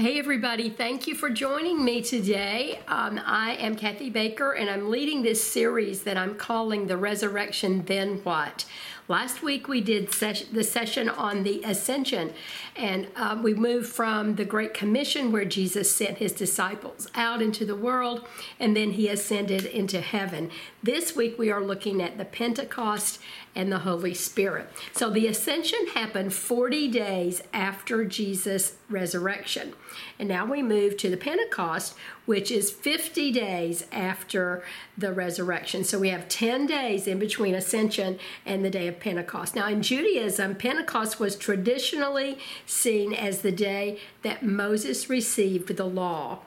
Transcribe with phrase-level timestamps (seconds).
[0.00, 2.80] Hey, everybody, thank you for joining me today.
[2.88, 7.84] Um, I am Kathy Baker, and I'm leading this series that I'm calling The Resurrection
[7.84, 8.64] Then What?
[9.08, 12.32] Last week we did ses- the session on the ascension,
[12.76, 17.66] and um, we moved from the Great Commission where Jesus sent his disciples out into
[17.66, 18.26] the world,
[18.58, 20.50] and then he ascended into heaven.
[20.82, 23.20] This week we are looking at the Pentecost
[23.54, 24.68] and the Holy Spirit.
[24.92, 29.72] So the ascension happened 40 days after Jesus' resurrection.
[30.18, 31.94] And now we move to the Pentecost,
[32.26, 34.62] which is 50 days after
[34.96, 35.82] the resurrection.
[35.82, 39.56] So we have 10 days in between ascension and the day of Pentecost.
[39.56, 46.38] Now, in Judaism, Pentecost was traditionally seen as the day that Moses received the law.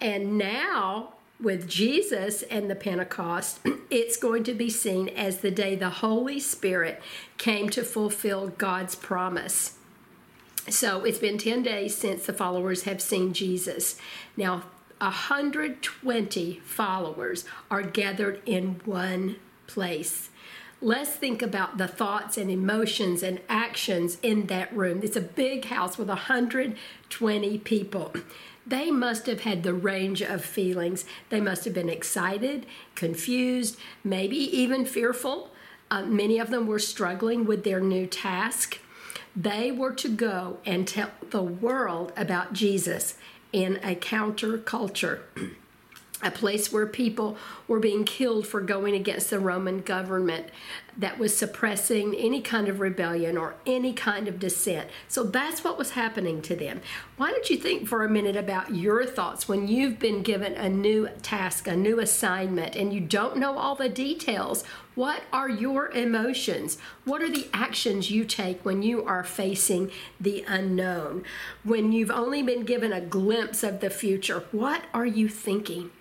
[0.00, 5.74] And now, with Jesus and the Pentecost, it's going to be seen as the day
[5.74, 7.02] the Holy Spirit
[7.38, 9.76] came to fulfill God's promise.
[10.68, 13.96] So it's been 10 days since the followers have seen Jesus.
[14.36, 14.64] Now,
[14.98, 20.28] 120 followers are gathered in one place.
[20.82, 25.00] Let's think about the thoughts and emotions and actions in that room.
[25.02, 28.12] It's a big house with 120 people.
[28.70, 31.04] They must have had the range of feelings.
[31.28, 35.50] They must have been excited, confused, maybe even fearful.
[35.90, 38.78] Uh, many of them were struggling with their new task.
[39.34, 43.16] They were to go and tell the world about Jesus
[43.52, 45.22] in a counterculture.
[46.22, 47.36] a place where people
[47.70, 50.44] were being killed for going against the Roman government
[50.98, 54.88] that was suppressing any kind of rebellion or any kind of dissent.
[55.06, 56.80] So that's what was happening to them.
[57.16, 60.68] Why don't you think for a minute about your thoughts when you've been given a
[60.68, 64.64] new task, a new assignment, and you don't know all the details?
[64.96, 66.76] What are your emotions?
[67.04, 71.22] What are the actions you take when you are facing the unknown?
[71.62, 75.92] When you've only been given a glimpse of the future, what are you thinking?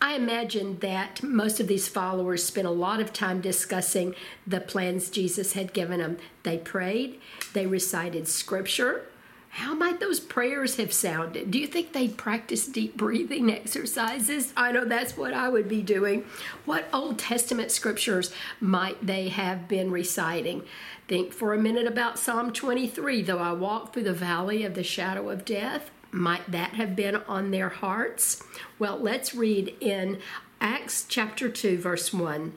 [0.00, 4.14] I imagine that most of these followers spent a lot of time discussing
[4.46, 6.18] the plans Jesus had given them.
[6.44, 7.20] They prayed,
[7.52, 9.06] they recited scripture.
[9.50, 11.50] How might those prayers have sounded?
[11.50, 14.52] Do you think they practiced deep breathing exercises?
[14.56, 16.26] I know that's what I would be doing.
[16.64, 20.62] What Old Testament scriptures might they have been reciting?
[21.08, 24.84] Think for a minute about Psalm 23 though I walk through the valley of the
[24.84, 28.42] shadow of death, might that have been on their hearts?
[28.78, 30.20] Well, let's read in
[30.60, 32.52] Acts chapter 2, verse 1.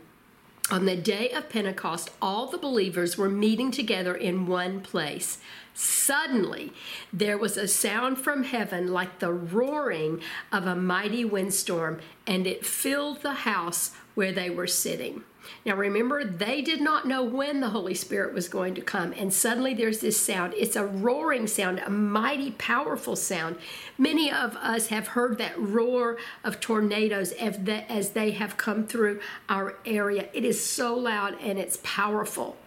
[0.71, 5.39] On the day of Pentecost, all the believers were meeting together in one place.
[5.73, 6.71] Suddenly,
[7.11, 12.65] there was a sound from heaven like the roaring of a mighty windstorm, and it
[12.65, 15.23] filled the house where they were sitting.
[15.65, 19.33] Now remember, they did not know when the Holy Spirit was going to come, and
[19.33, 20.53] suddenly there's this sound.
[20.55, 23.57] It's a roaring sound, a mighty, powerful sound.
[23.97, 29.19] Many of us have heard that roar of tornadoes as they have come through
[29.49, 30.29] our area.
[30.33, 32.57] It is so loud and it's powerful.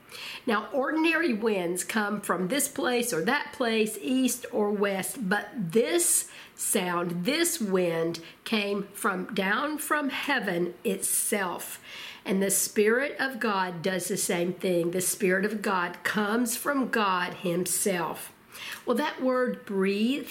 [0.46, 6.28] Now, ordinary winds come from this place or that place, east or west, but this
[6.54, 11.80] sound, this wind came from down from heaven itself.
[12.24, 14.90] And the Spirit of God does the same thing.
[14.90, 18.32] The Spirit of God comes from God Himself.
[18.86, 20.30] Well, that word breathe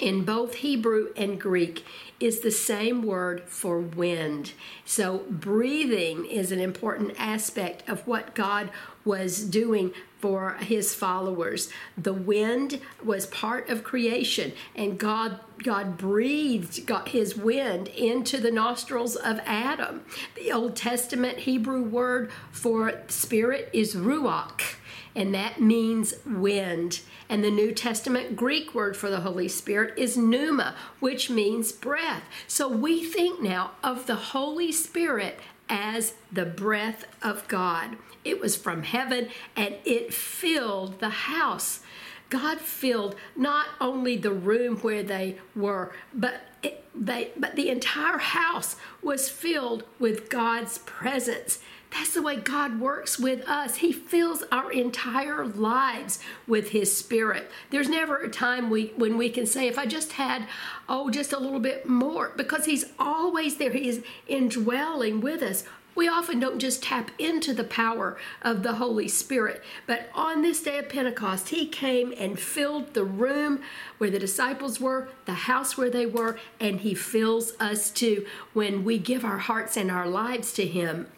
[0.00, 1.84] in both Hebrew and Greek
[2.22, 4.52] is the same word for wind.
[4.84, 8.70] So, breathing is an important aspect of what God
[9.04, 11.68] was doing for his followers.
[11.98, 18.52] The wind was part of creation, and God God breathed got his wind into the
[18.52, 20.04] nostrils of Adam.
[20.36, 24.76] The Old Testament Hebrew word for spirit is ruach,
[25.16, 27.00] and that means wind.
[27.32, 32.24] And the New Testament Greek word for the Holy Spirit is pneuma, which means breath.
[32.46, 37.96] So we think now of the Holy Spirit as the breath of God.
[38.22, 41.80] It was from heaven and it filled the house.
[42.28, 48.18] God filled not only the room where they were, but it, they, but the entire
[48.18, 51.60] house was filled with God's presence.
[51.92, 53.76] That's the way God works with us.
[53.76, 57.50] He fills our entire lives with His Spirit.
[57.70, 60.46] There's never a time we when we can say, if I just had,
[60.88, 63.70] oh, just a little bit more, because He's always there.
[63.70, 65.64] He is indwelling with us.
[65.94, 70.62] We often don't just tap into the power of the Holy Spirit, but on this
[70.62, 73.60] day of Pentecost, He came and filled the room
[73.98, 78.24] where the disciples were, the house where they were, and He fills us too
[78.54, 81.08] when we give our hearts and our lives to Him.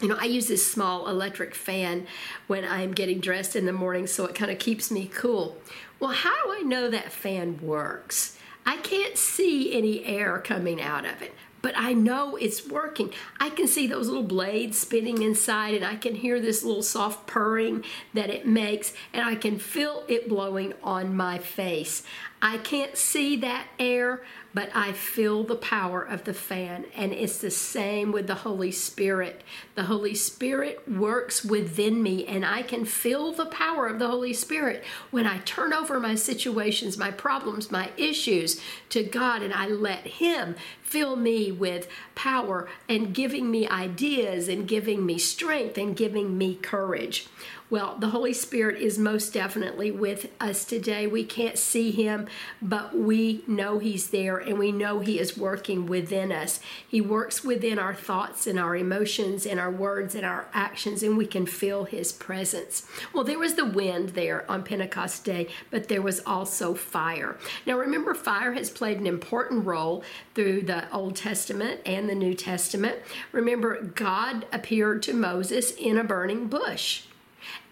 [0.00, 2.06] You know, I use this small electric fan
[2.46, 5.58] when I'm getting dressed in the morning, so it kind of keeps me cool.
[5.98, 8.38] Well, how do I know that fan works?
[8.64, 11.32] I can't see any air coming out of it
[11.62, 13.12] but I know it's working.
[13.38, 17.26] I can see those little blades spinning inside, and I can hear this little soft
[17.26, 22.02] purring that it makes, and I can feel it blowing on my face.
[22.42, 24.22] I can't see that air,
[24.54, 26.86] but I feel the power of the fan.
[26.96, 29.42] And it's the same with the Holy Spirit.
[29.74, 34.32] The Holy Spirit works within me, and I can feel the power of the Holy
[34.32, 38.58] Spirit when I turn over my situations, my problems, my issues
[38.88, 44.66] to God, and I let Him fill me with power and giving me ideas and
[44.66, 47.28] giving me strength and giving me courage.
[47.70, 51.06] Well, the Holy Spirit is most definitely with us today.
[51.06, 52.26] We can't see him,
[52.60, 56.58] but we know he's there and we know he is working within us.
[56.86, 61.16] He works within our thoughts and our emotions and our words and our actions, and
[61.16, 62.88] we can feel his presence.
[63.12, 67.38] Well, there was the wind there on Pentecost Day, but there was also fire.
[67.66, 70.02] Now, remember, fire has played an important role
[70.34, 72.96] through the Old Testament and the New Testament.
[73.30, 77.04] Remember, God appeared to Moses in a burning bush.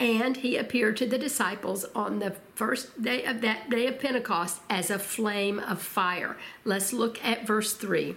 [0.00, 4.60] And he appeared to the disciples on the first day of that day of Pentecost
[4.68, 6.36] as a flame of fire.
[6.64, 8.16] Let's look at verse 3.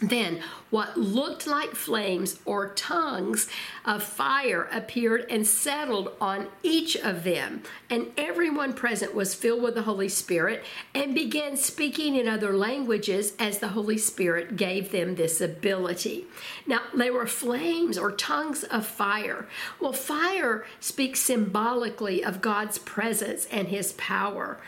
[0.00, 0.40] Then
[0.70, 3.48] what looked like flames or tongues
[3.84, 7.62] of fire appeared and settled on each of them.
[7.90, 10.62] And everyone present was filled with the Holy Spirit
[10.94, 16.26] and began speaking in other languages as the Holy Spirit gave them this ability.
[16.64, 19.48] Now, they were flames or tongues of fire.
[19.80, 24.58] Well, fire speaks symbolically of God's presence and his power.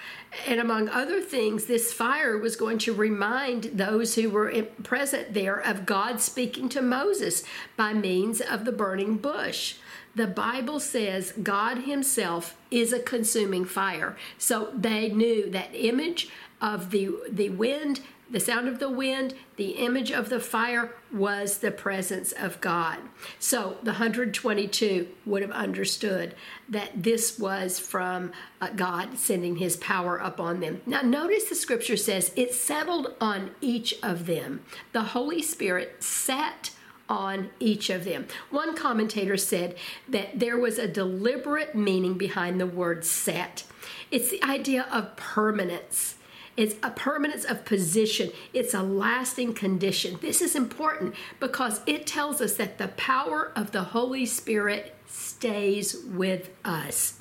[0.47, 5.56] And among other things, this fire was going to remind those who were present there
[5.56, 7.43] of God speaking to Moses
[7.77, 9.77] by means of the burning bush.
[10.15, 14.17] The Bible says God Himself is a consuming fire.
[14.38, 16.29] So they knew that image
[16.61, 18.00] of the, the wind
[18.31, 22.99] the sound of the wind, the image of the fire was the presence of God.
[23.38, 26.37] So the 122 would have understood
[26.69, 30.81] that this was from uh, God sending his power upon them.
[30.87, 34.62] Now, notice the scripture says it settled on each of them.
[34.93, 36.71] The Holy Spirit sat
[37.09, 38.29] on each of them.
[38.50, 39.75] One commentator said
[40.09, 43.65] that there was a deliberate meaning behind the word set.
[44.12, 46.15] It's the idea of permanence
[46.56, 48.31] it's a permanence of position.
[48.52, 50.19] It's a lasting condition.
[50.20, 55.97] This is important because it tells us that the power of the Holy Spirit stays
[56.05, 57.19] with us.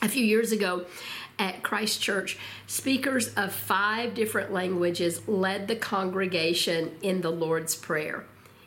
[0.00, 0.86] A few years ago
[1.38, 8.24] at Christ Church, speakers of five different languages led the congregation in the Lord's Prayer.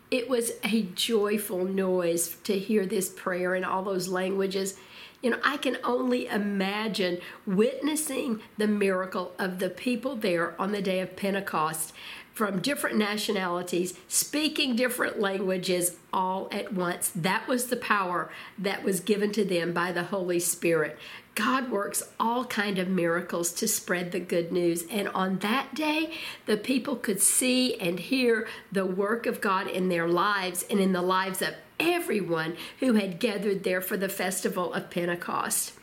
[0.10, 4.78] It was a joyful noise to hear this prayer in all those languages.
[5.22, 10.82] You know, I can only imagine witnessing the miracle of the people there on the
[10.82, 11.94] day of Pentecost
[12.34, 17.12] from different nationalities, speaking different languages all at once.
[17.14, 20.98] That was the power that was given to them by the Holy Spirit.
[21.36, 26.14] God works all kind of miracles to spread the good news and on that day
[26.46, 30.92] the people could see and hear the work of God in their lives and in
[30.92, 35.74] the lives of everyone who had gathered there for the festival of Pentecost.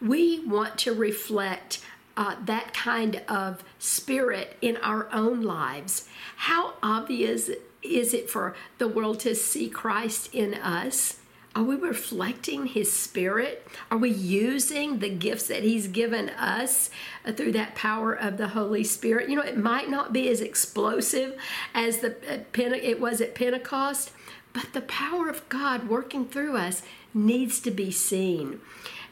[0.00, 1.80] We want to reflect
[2.16, 6.08] uh, that kind of spirit in our own lives.
[6.36, 7.50] How obvious
[7.82, 11.18] is it for the world to see Christ in us?
[11.54, 13.66] Are we reflecting His Spirit?
[13.90, 16.90] Are we using the gifts that He's given us
[17.24, 19.28] uh, through that power of the Holy Spirit?
[19.28, 21.36] You know, it might not be as explosive
[21.74, 24.12] as the uh, it was at Pentecost,
[24.58, 26.82] but the power of God working through us
[27.14, 28.60] needs to be seen.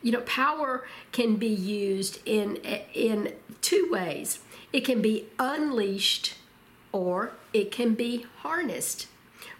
[0.02, 2.56] You know, power can be used in
[2.92, 4.40] in two ways.
[4.72, 6.34] It can be unleashed
[6.90, 9.06] or it can be harnessed.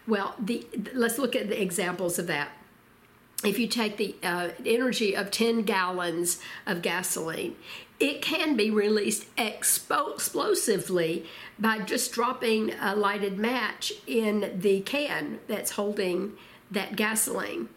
[0.05, 2.49] Well, the let's look at the examples of that.
[3.45, 7.55] If you take the uh, energy of 10 gallons of gasoline,
[7.99, 11.25] it can be released explosively
[11.57, 16.33] by just dropping a lighted match in the can that's holding
[16.69, 17.69] that gasoline.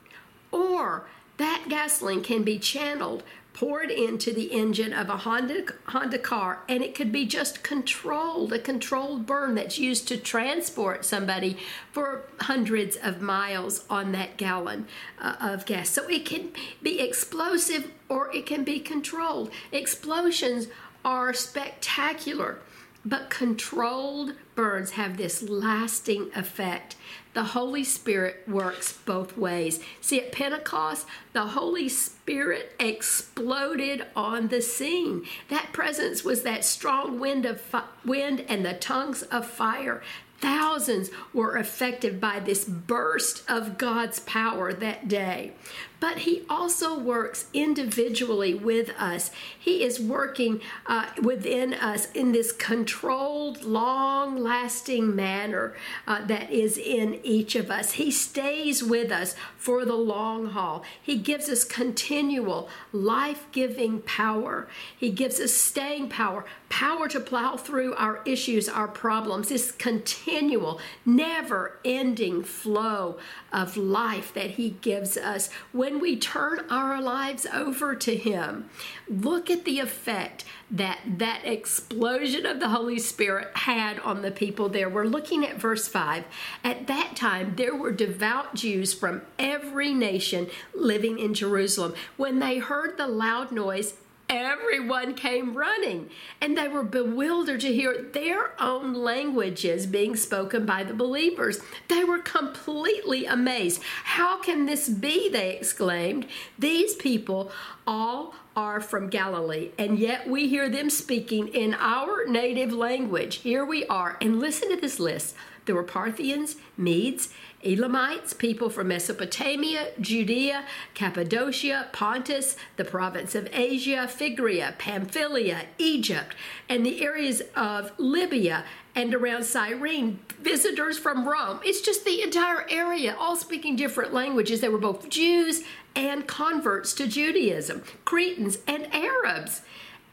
[0.53, 1.07] Or
[1.39, 3.23] that gasoline can be channeled,
[3.61, 8.55] poured into the engine of a Honda, Honda car, and it could be just controlled,
[8.55, 11.59] a controlled burn that's used to transport somebody
[11.93, 14.87] for hundreds of miles on that gallon
[15.21, 15.91] uh, of gas.
[15.91, 19.51] So it can be explosive or it can be controlled.
[19.73, 20.69] Explosions
[21.05, 22.61] are spectacular
[23.05, 26.97] But controlled burns have this lasting effect.
[27.33, 29.81] The Holy Spirit works both ways.
[30.01, 35.25] See, at Pentecost, the Holy Spirit exploded on the scene.
[35.49, 40.03] That presence was that strong wind of fi- wind and the tongues of fire.
[40.41, 45.53] Thousands were affected by this burst of God's power that day.
[46.01, 49.31] But He also works individually with us.
[49.59, 55.75] He is working uh, within us in this controlled, long lasting manner
[56.07, 57.93] uh, that is in each of us.
[57.93, 60.83] He stays with us for the long haul.
[61.01, 64.69] He gives us continual, life giving power.
[64.97, 70.81] He gives us staying power, power to plow through our issues, our problems, this continual,
[71.05, 73.19] never ending flow
[73.53, 78.69] of life that He gives us when we turn our lives over to Him.
[79.09, 84.69] Look at the effect that that explosion of the Holy Spirit had on the people
[84.69, 84.89] there.
[84.89, 86.25] We're looking at verse 5.
[86.63, 91.95] At that time, there were devout Jews from every nation living in Jerusalem.
[92.17, 93.95] When they heard the loud noise,
[94.31, 96.09] everyone came running
[96.41, 101.59] and they were bewildered to hear their own languages being spoken by the believers.
[101.89, 103.83] They were completely amazed.
[104.05, 105.29] How can this be?
[105.29, 106.27] They exclaimed.
[106.59, 107.51] These people
[107.87, 113.37] all are from Galilee, and yet we hear them speaking in our native language.
[113.37, 115.35] Here we are, and listen to this list.
[115.67, 117.29] There were Parthians, Medes,
[117.63, 120.65] Elamites, people from Mesopotamia, Judea,
[120.95, 126.35] Cappadocia, Pontus, the province of Asia, Phrygia, Pamphylia, Egypt,
[126.69, 128.65] and the areas of Libya
[128.95, 131.61] and around Cyrene, visitors from Rome.
[131.63, 134.61] It's just the entire area, all speaking different languages.
[134.61, 135.63] They were both Jews
[135.95, 139.63] and converts to Judaism, Cretans and Arabs.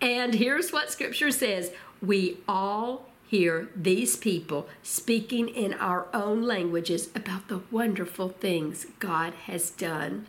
[0.02, 7.10] And here's what scripture says we all hear these people speaking in our own languages
[7.14, 10.28] about the wonderful things God has done.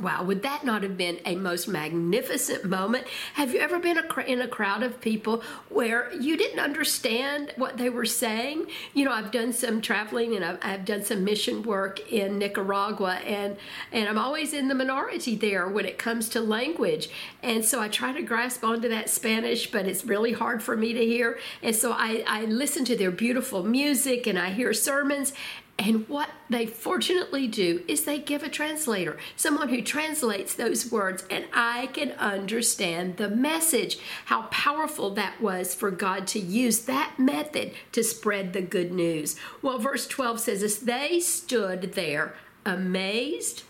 [0.00, 3.06] Wow, would that not have been a most magnificent moment?
[3.32, 7.88] Have you ever been in a crowd of people where you didn't understand what they
[7.88, 8.66] were saying?
[8.92, 13.14] You know, I've done some traveling and I've, I've, done some mission work in Nicaragua,
[13.26, 13.56] and
[13.90, 17.08] and I'm always in the minority there when it comes to language.
[17.42, 20.92] And so I try to grasp onto that Spanish, but it's really hard for me
[20.92, 21.38] to hear.
[21.62, 25.32] And so I, I listen to their beautiful music and I hear sermons,
[25.78, 31.24] and what they fortunately do is they give a translator, someone who translates those words,
[31.30, 33.98] and I can understand the message.
[34.26, 39.36] How powerful that was for God to use that method to spread the good news.
[39.60, 43.62] Well, verse 12 says, As they stood there, amazed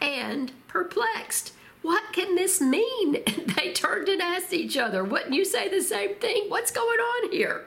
[0.00, 1.52] and perplexed.
[1.82, 3.12] What can this mean?
[3.56, 6.46] they turned and asked each other, Wouldn't you say the same thing?
[6.48, 7.66] What's going on here?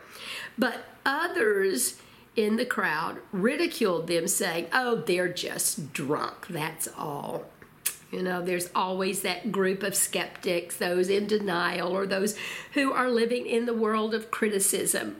[0.57, 1.99] But others
[2.35, 7.45] in the crowd ridiculed them, saying, Oh, they're just drunk, that's all.
[8.13, 12.37] You know, there's always that group of skeptics, those in denial, or those
[12.73, 15.15] who are living in the world of criticism.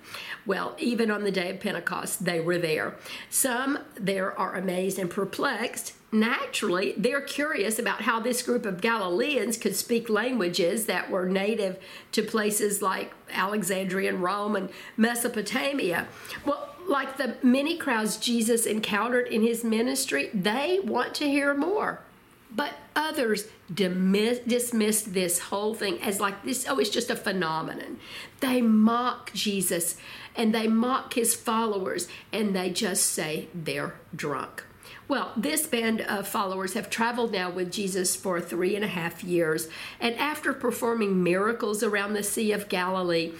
[0.45, 2.95] Well, even on the day of Pentecost, they were there.
[3.31, 5.93] Some there are amazed and perplexed.
[6.13, 11.79] Naturally, they're curious about how this group of Galileans could speak languages that were native
[12.11, 16.07] to places like Alexandria and Rome and Mesopotamia.
[16.45, 22.01] Well, like the many crowds Jesus encountered in his ministry, they want to hear more.
[22.55, 27.97] But others dismiss this whole thing as like this, oh, it's just a phenomenon.
[28.39, 29.97] They mock Jesus
[30.35, 34.63] and they mock his followers and they just say they're drunk.
[35.07, 39.23] Well, this band of followers have traveled now with Jesus for three and a half
[39.23, 39.67] years,
[39.99, 43.33] and after performing miracles around the Sea of Galilee,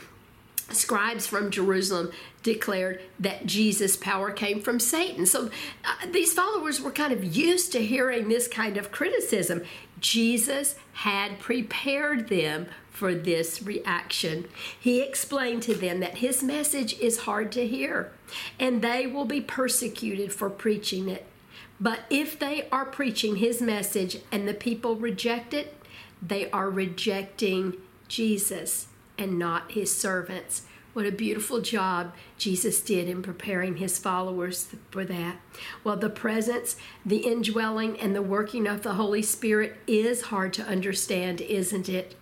[0.72, 5.26] scribes from Jerusalem declared that Jesus' power came from Satan.
[5.26, 5.50] So
[5.86, 9.64] uh, these followers were kind of used to hearing this kind of criticism.
[10.00, 14.48] Jesus had prepared them for this reaction.
[14.80, 18.12] He explained to them that his message is hard to hear
[18.60, 21.26] and they will be persecuted for preaching it.
[21.84, 25.76] But if they are preaching his message and the people reject it,
[26.22, 27.76] they are rejecting
[28.08, 28.88] Jesus
[29.18, 30.62] and not his servants.
[30.94, 35.42] What a beautiful job Jesus did in preparing his followers for that.
[35.84, 40.64] Well, the presence, the indwelling, and the working of the Holy Spirit is hard to
[40.64, 42.16] understand, isn't it?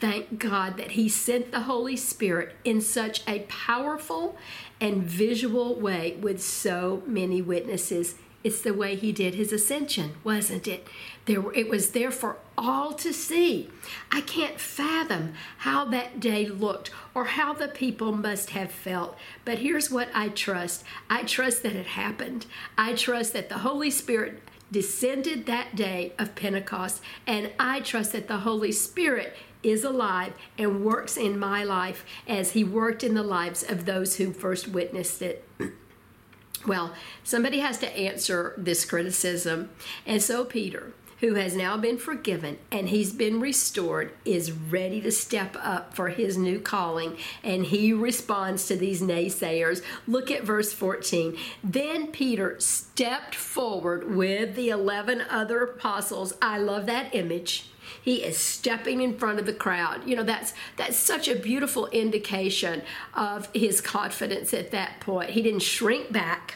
[0.00, 4.36] Thank God that He sent the Holy Spirit in such a powerful
[4.80, 10.68] and visual way with so many witnesses It's the way he did his ascension, wasn't
[10.68, 10.86] it?
[11.24, 13.68] There, it was there for all to see.
[14.12, 19.18] I can't fathom how that day looked or how the people must have felt.
[19.44, 22.46] But here's what I trust I trust that it happened.
[22.78, 28.28] I trust that the Holy Spirit descended that day of Pentecost, and I trust that
[28.28, 29.34] the Holy Spirit
[29.64, 34.18] is alive and works in my life as he worked in the lives of those
[34.18, 35.45] who first witnessed it.
[36.66, 36.92] Well,
[37.22, 39.70] somebody has to answer this criticism.
[40.04, 45.12] And so Peter, who has now been forgiven and he's been restored, is ready to
[45.12, 47.16] step up for his new calling.
[47.44, 49.82] And he responds to these naysayers.
[50.06, 51.38] Look at verse 14.
[51.62, 56.34] Then Peter stepped forward with the 11 other apostles.
[56.42, 57.70] I love that image.
[58.06, 60.08] He is stepping in front of the crowd.
[60.08, 62.82] You know, that's that's such a beautiful indication
[63.14, 65.30] of his confidence at that point.
[65.30, 66.54] He didn't shrink back.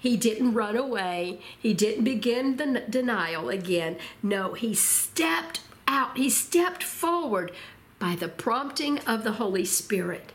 [0.00, 1.40] He didn't run away.
[1.58, 3.98] He didn't begin the denial again.
[4.22, 6.16] No, he stepped out.
[6.16, 7.52] He stepped forward
[7.98, 10.32] by the prompting of the Holy Spirit.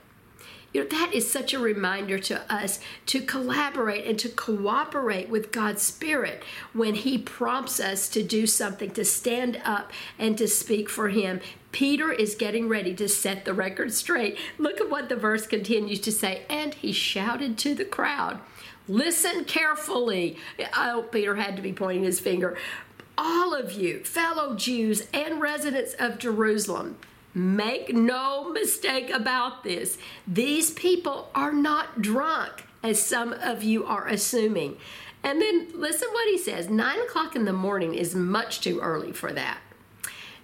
[0.74, 5.52] You know, that is such a reminder to us to collaborate and to cooperate with
[5.52, 10.90] God's Spirit when He prompts us to do something, to stand up and to speak
[10.90, 11.42] for Him.
[11.72, 14.38] Peter is getting ready to set the record straight.
[14.58, 16.44] Look at what the verse continues to say.
[16.50, 18.40] And he shouted to the crowd.
[18.88, 20.38] Listen carefully.
[20.76, 22.58] Oh, Peter had to be pointing his finger.
[23.18, 26.98] All of you, fellow Jews and residents of Jerusalem,
[27.34, 29.98] make no mistake about this.
[30.28, 34.78] These people are not drunk, as some of you are assuming.
[35.24, 39.12] And then listen what he says nine o'clock in the morning is much too early
[39.12, 39.60] for that.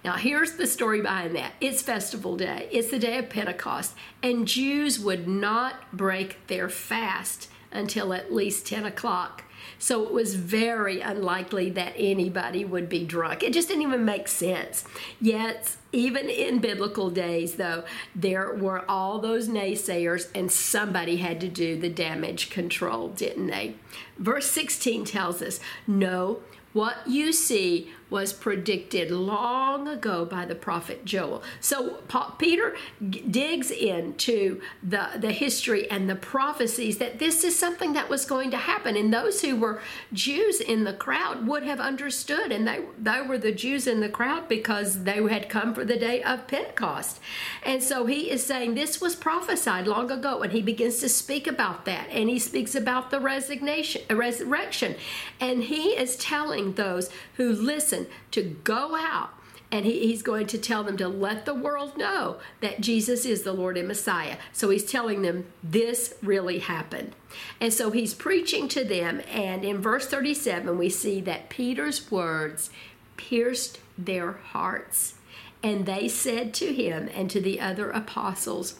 [0.04, 4.46] Now, here's the story behind that it's festival day, it's the day of Pentecost, and
[4.46, 9.42] Jews would not break their fast until at least 10 o'clock.
[9.78, 13.42] So it was very unlikely that anybody would be drunk.
[13.42, 14.84] It just didn't even make sense.
[15.20, 21.48] Yet, even in biblical days, though, there were all those naysayers, and somebody had to
[21.48, 23.74] do the damage control, didn't they?
[24.18, 26.40] Verse 16 tells us no,
[26.72, 31.42] what you see was predicted long ago by the prophet Joel.
[31.60, 31.98] So
[32.38, 32.76] Peter
[33.10, 38.50] digs into the, the history and the prophecies that this is something that was going
[38.52, 38.96] to happen.
[38.96, 39.80] And those who were
[40.12, 42.52] Jews in the crowd would have understood.
[42.52, 45.98] And they, they were the Jews in the crowd because they had come for the
[45.98, 47.20] day of Pentecost.
[47.64, 50.42] And so he is saying this was prophesied long ago.
[50.42, 52.08] And he begins to speak about that.
[52.10, 54.94] And he speaks about the resignation, resurrection.
[55.40, 59.30] And he is telling those who listen listen, to go out
[59.72, 63.42] and he, he's going to tell them to let the world know that Jesus is
[63.42, 64.36] the Lord and Messiah.
[64.52, 67.14] So he's telling them this really happened.
[67.60, 69.22] And so he's preaching to them.
[69.28, 72.70] And in verse 37, we see that Peter's words
[73.16, 75.14] pierced their hearts.
[75.62, 78.78] And they said to him and to the other apostles,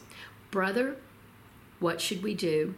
[0.51, 0.95] Brother,
[1.79, 2.75] what should we do?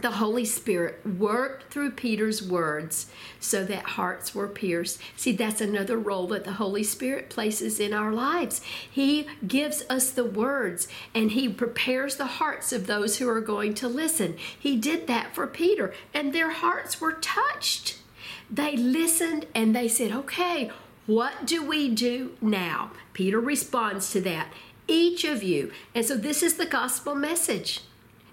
[0.00, 3.06] The Holy Spirit worked through Peter's words
[3.38, 5.00] so that hearts were pierced.
[5.16, 8.60] See, that's another role that the Holy Spirit places in our lives.
[8.90, 13.74] He gives us the words and He prepares the hearts of those who are going
[13.74, 14.36] to listen.
[14.58, 17.98] He did that for Peter, and their hearts were touched.
[18.50, 20.70] They listened and they said, Okay,
[21.06, 22.90] what do we do now?
[23.12, 24.48] Peter responds to that.
[24.88, 25.72] Each of you.
[25.94, 27.80] And so this is the gospel message.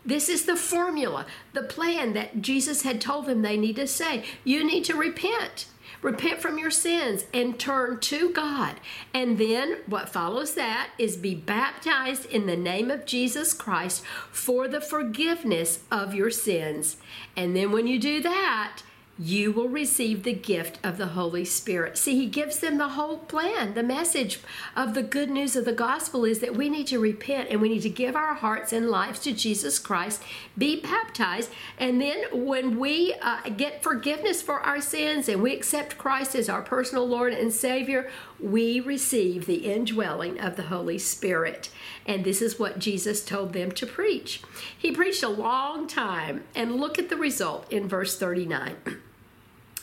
[0.06, 4.24] This is the formula, the plan that Jesus had told them they need to say.
[4.44, 5.68] You need to repent.
[6.02, 8.78] Repent from your sins and turn to God.
[9.14, 14.68] And then what follows that is be baptized in the name of Jesus Christ for
[14.68, 16.98] the forgiveness of your sins.
[17.38, 18.82] And then when you do that,
[19.20, 21.98] you will receive the gift of the Holy Spirit.
[21.98, 23.74] See, he gives them the whole plan.
[23.74, 24.40] The message
[24.76, 27.70] of the good news of the gospel is that we need to repent and we
[27.70, 30.24] need to give our hearts and lives to Jesus Christ,
[30.58, 35.98] be baptized, and then when we uh, get forgiveness for our sins and we accept
[35.98, 38.10] Christ as our personal Lord and Savior,
[38.42, 41.70] we receive the indwelling of the Holy Spirit.
[42.06, 44.42] And this is what Jesus told them to preach.
[44.78, 48.76] He preached a long time, and look at the result in verse 39.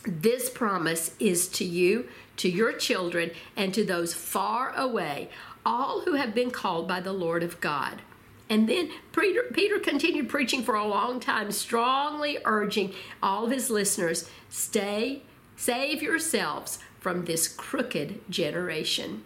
[0.07, 5.29] This promise is to you, to your children, and to those far away,
[5.65, 8.01] all who have been called by the Lord of God.
[8.49, 13.69] And then Peter, Peter continued preaching for a long time, strongly urging all of his
[13.69, 15.23] listeners stay,
[15.57, 19.23] save yourselves from this crooked generation.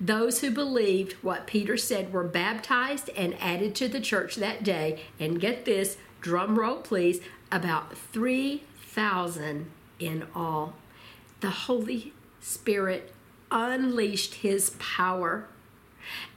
[0.00, 5.02] Those who believed what Peter said were baptized and added to the church that day.
[5.18, 7.20] And get this, drum roll please,
[7.52, 10.74] about 3,000 in all.
[11.40, 13.12] The Holy Spirit
[13.50, 15.48] unleashed his power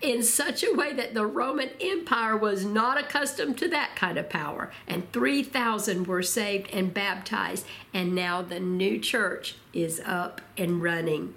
[0.02, 4.30] in such a way that the Roman Empire was not accustomed to that kind of
[4.30, 4.71] power.
[4.88, 11.36] And 3,000 were saved and baptized, and now the new church is up and running.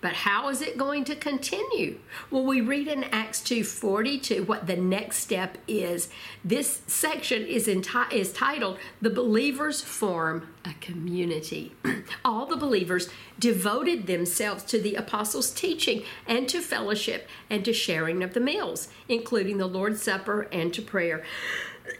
[0.00, 1.98] But how is it going to continue?
[2.30, 6.10] Well, we read in Acts 2:42 what the next step is.
[6.44, 11.72] This section is enti- is titled "The Believers Form a Community."
[12.24, 18.22] All the believers devoted themselves to the apostles' teaching and to fellowship and to sharing
[18.22, 21.24] of the meals, including the Lord's Supper and to prayer.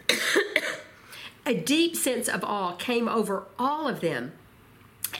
[1.47, 4.33] a deep sense of awe came over all of them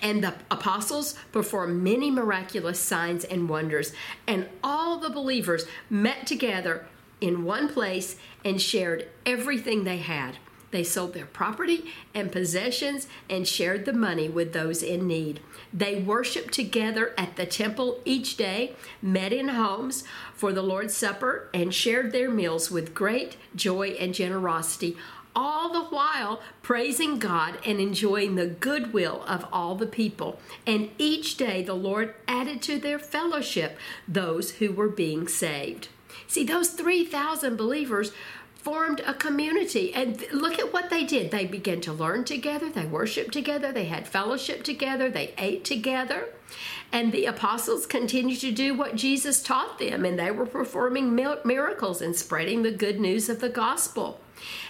[0.02, 3.94] and the apostles performed many miraculous signs and wonders,
[4.26, 6.86] and all the believers met together
[7.22, 10.38] in one place and shared everything they had.
[10.72, 15.40] They sold their property and possessions and shared the money with those in need.
[15.74, 21.50] They worshiped together at the temple each day, met in homes for the Lord's Supper,
[21.54, 24.98] and shared their meals with great joy and generosity
[25.38, 30.40] all the while praising God and enjoying the goodwill of all the people.
[30.66, 35.90] And each day the Lord added to their fellowship those who were being saved.
[36.26, 38.12] See, those 3,000 believers
[38.56, 39.94] formed a community.
[39.94, 41.30] And look at what they did.
[41.30, 46.30] They began to learn together, they worshiped together, they had fellowship together, they ate together.
[46.92, 52.02] And the apostles continued to do what Jesus taught them, and they were performing miracles
[52.02, 54.20] and spreading the good news of the gospel.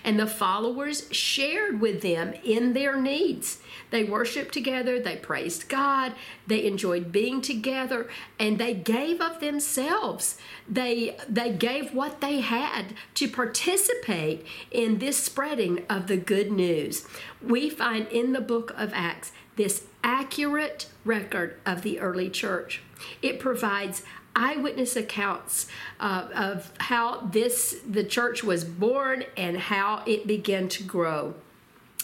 [0.03, 3.60] And the followers shared with them in their needs.
[3.89, 6.13] They worshiped together, they praised God,
[6.45, 10.38] they enjoyed being together, and they gave of themselves.
[10.67, 17.08] They, they gave what they had to participate in this spreading of the good news.
[17.41, 22.82] We find in the book of Acts this accurate record of the early church.
[23.21, 24.03] It provides
[24.38, 25.67] eyewitness accounts
[26.00, 31.34] uh, of how this the church was born and how it began to grow.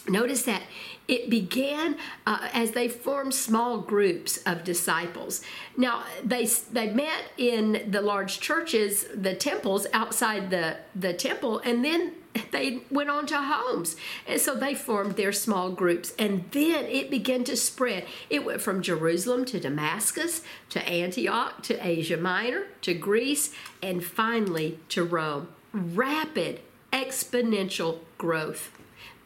[0.10, 0.64] Notice that
[1.08, 5.42] it began uh, as they formed small groups of disciples.
[5.78, 11.86] Now they they met in the large churches, the temples outside the the temple, and
[11.86, 12.16] then
[12.52, 13.96] they went on to homes.
[14.28, 16.14] And so they formed their small groups.
[16.18, 18.06] And then it began to spread.
[18.30, 24.80] It went from Jerusalem to Damascus, to Antioch, to Asia Minor, to Greece, and finally
[24.90, 25.50] to Rome.
[25.74, 28.72] Rapid, exponential growth.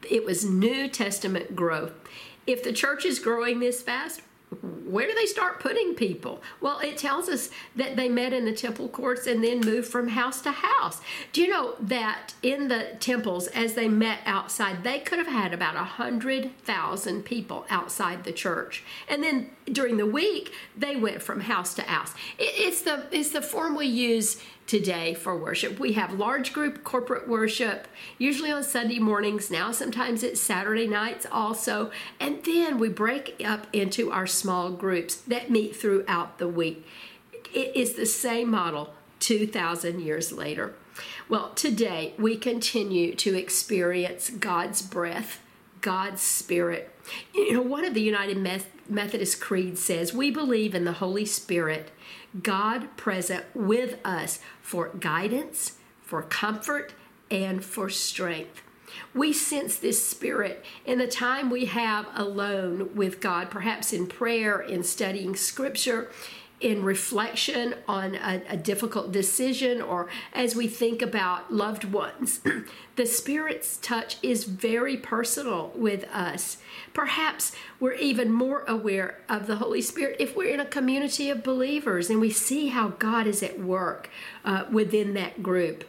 [0.09, 1.93] It was New Testament growth.
[2.45, 4.21] If the church is growing this fast,
[4.85, 6.41] where do they start putting people?
[6.61, 10.09] Well, it tells us that they met in the temple courts and then moved from
[10.09, 11.01] house to house.
[11.33, 15.53] Do you know that in the temples, as they met outside, they could have had
[15.53, 21.21] about a hundred thousand people outside the church, and then during the week they went
[21.21, 22.13] from house to house.
[22.37, 25.79] it's the it's the form we use today for worship.
[25.79, 29.49] We have large group corporate worship, usually on Sunday mornings.
[29.49, 31.89] Now, sometimes it's Saturday nights also.
[32.19, 36.85] And then we break up into our small groups that meet throughout the week.
[37.53, 40.75] It is the same model 2,000 years later.
[41.29, 45.41] Well, today we continue to experience God's breath,
[45.81, 46.91] God's Spirit.
[47.33, 48.37] You know, one of the United
[48.89, 51.91] Methodist Creed says, We believe in the Holy Spirit
[52.43, 56.93] God present with us for guidance, for comfort,
[57.31, 58.61] and for strength.
[59.13, 64.59] We sense this spirit in the time we have alone with God, perhaps in prayer,
[64.59, 66.09] in studying scripture,
[66.59, 72.41] in reflection on a, a, difficult decision or as we think about loved ones.
[72.95, 76.57] the Spirit's touch is very personal with us.
[76.93, 81.43] Perhaps we're even more aware of the Holy Spirit if we're in a community of
[81.43, 84.09] believers and we see how God is at work
[84.43, 85.83] uh, within that group.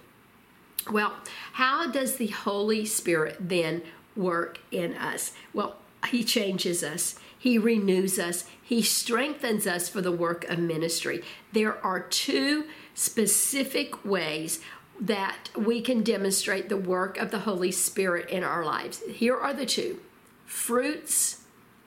[0.91, 1.15] Well,
[1.53, 3.83] how does the Holy Spirit then
[4.15, 5.33] work in us?
[5.55, 5.77] Well,
[6.11, 7.19] He changes us.
[7.39, 11.25] He renews us, He strengthens us for the work of ministry.
[11.55, 14.61] There are two specific ways
[15.01, 19.01] that we can demonstrate the work of the Holy Spirit in our lives.
[19.09, 20.01] Here are the two
[20.45, 21.45] fruits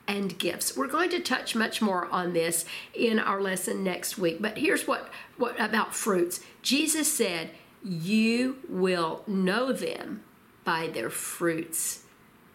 [0.07, 0.75] and gifts.
[0.75, 2.65] We're going to touch much more on this
[2.95, 6.39] in our lesson next week, but here's what, what about fruits.
[6.63, 7.51] Jesus said,
[7.83, 10.23] You will know them
[10.63, 12.05] by their fruits.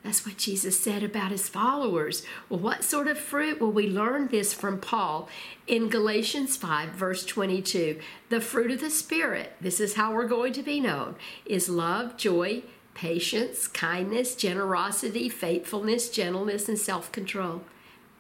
[0.07, 2.23] That's what Jesus said about his followers.
[2.49, 3.61] Well, what sort of fruit?
[3.61, 5.29] Well, we learn this from Paul
[5.67, 7.99] in Galatians 5, verse 22.
[8.29, 12.17] The fruit of the Spirit, this is how we're going to be known, is love,
[12.17, 12.63] joy,
[12.95, 17.63] patience, kindness, generosity, faithfulness, gentleness, and self control.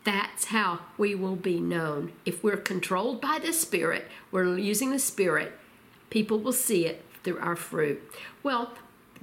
[0.02, 2.10] That's how we will be known.
[2.24, 5.52] If we're controlled by the Spirit, we're using the Spirit,
[6.10, 8.02] people will see it through our fruit.
[8.42, 8.72] Well,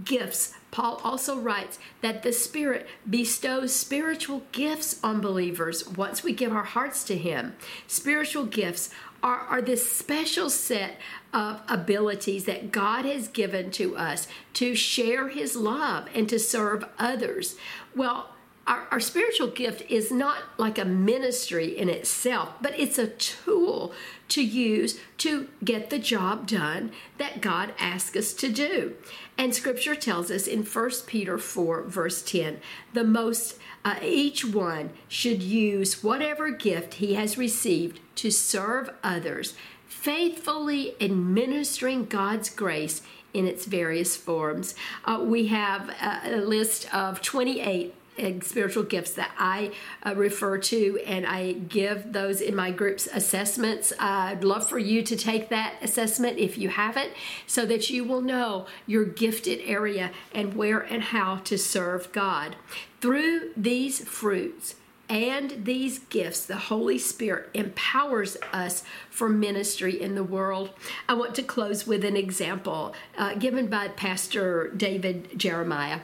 [0.05, 0.53] gifts.
[0.73, 6.63] Paul also writes that the Spirit bestows spiritual gifts on believers once we give our
[6.63, 7.55] hearts to Him.
[7.85, 8.89] Spiritual gifts
[9.21, 10.97] are, are this special set
[11.31, 16.83] of abilities that God has given to us to share His love and to serve
[16.97, 17.55] others.
[17.95, 18.31] Well,
[18.65, 23.93] our, our, spiritual gift is not like a ministry in itself, but it's a tool
[24.29, 28.95] to use to get the job done that God asks us to do.
[29.37, 32.59] And scripture tells us in 1 Peter 4, verse 10,
[32.93, 39.55] the most uh, each one should use whatever gift he has received to serve others,
[39.87, 43.01] faithfully administering God's grace
[43.33, 44.75] in its various forms.
[45.05, 47.93] Uh, we have a, a list of 28
[48.41, 49.71] spiritual gifts that I
[50.05, 53.91] uh, refer to, and I give those in my group's assessments.
[53.93, 53.95] Uh,
[54.33, 57.11] I'd love for you to take that assessment if you haven't,
[57.47, 62.55] so that you will know your gifted area and where and how to serve God.
[63.01, 64.75] Through these fruits,
[65.09, 70.71] and these gifts, the Holy Spirit empowers us for ministry in the world.
[71.09, 75.99] I want to close with an example uh, given by Pastor David Jeremiah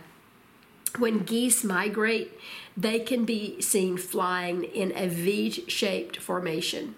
[0.98, 2.32] when geese migrate,
[2.76, 6.96] they can be seen flying in a V shaped formation.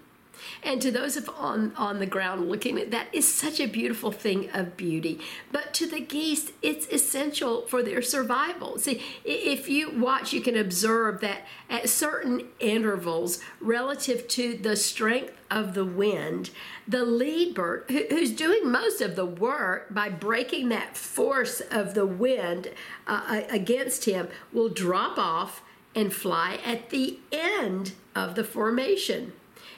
[0.63, 4.11] And to those of on, on the ground looking at that is such a beautiful
[4.11, 5.19] thing of beauty.
[5.51, 8.77] But to the geese, it's essential for their survival.
[8.77, 15.33] See, if you watch, you can observe that at certain intervals relative to the strength
[15.49, 16.49] of the wind,
[16.87, 22.05] the lead bird, who's doing most of the work by breaking that force of the
[22.05, 22.69] wind
[23.05, 25.61] uh, against him, will drop off
[25.93, 29.33] and fly at the end of the formation.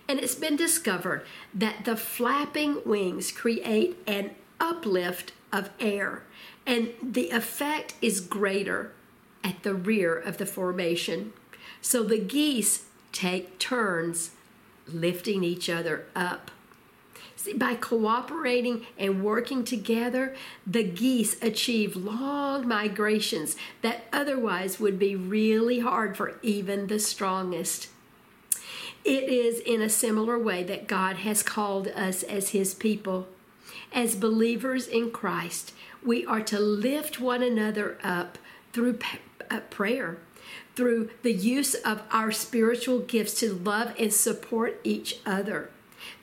[0.08, 6.24] And it's been discovered that the flapping wings create an uplift of air,
[6.66, 8.92] and the effect is greater
[9.44, 11.34] at the rear of the formation.
[11.82, 14.32] So the geese take turns
[14.88, 16.52] lifting each other up.
[17.36, 20.36] See, by cooperating and working together,
[20.66, 27.90] the geese achieve long migrations that otherwise would be really hard for even the strongest.
[29.06, 33.28] It is in a similar way that God has called us as His people.
[33.92, 38.38] As believers in Christ, we are to lift one another up
[38.72, 39.00] through
[39.52, 40.18] uh, prayer,
[40.76, 45.70] through the use of our spiritual gifts to love and support each other,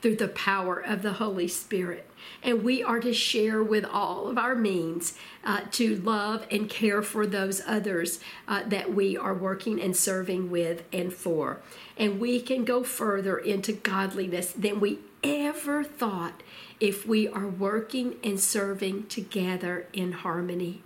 [0.01, 2.07] through the power of the Holy Spirit.
[2.43, 7.01] And we are to share with all of our means uh, to love and care
[7.01, 11.61] for those others uh, that we are working and serving with and for
[12.01, 16.41] and we can go further into godliness than we ever thought
[16.79, 20.81] if we are working and serving together in harmony.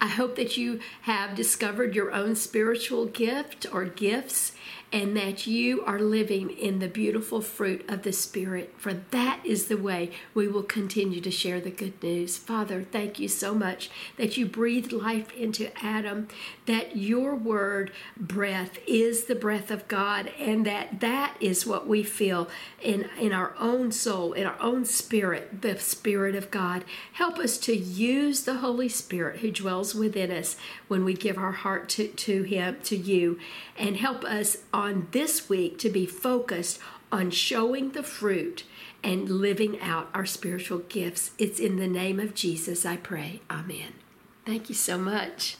[0.00, 4.52] I hope that you have discovered your own spiritual gift or gifts
[4.94, 9.66] and that you are living in the beautiful fruit of the Spirit, for that is
[9.66, 12.38] the way we will continue to share the good news.
[12.38, 16.28] Father, thank you so much that you breathed life into Adam,
[16.66, 22.04] that your word, breath, is the breath of God, and that that is what we
[22.04, 22.48] feel
[22.80, 26.84] in, in our own soul, in our own spirit, the Spirit of God.
[27.14, 31.50] Help us to use the Holy Spirit who dwells within us when we give our
[31.50, 33.40] heart to, to Him, to you,
[33.76, 36.78] and help us on this week to be focused
[37.10, 38.64] on showing the fruit
[39.02, 41.30] and living out our spiritual gifts.
[41.38, 43.40] It's in the name of Jesus I pray.
[43.50, 43.94] Amen.
[44.44, 45.56] Thank you so much.